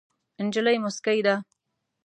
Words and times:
نجلۍ 0.45 0.77
موسکۍ 0.83 1.19
ده. 1.25 1.35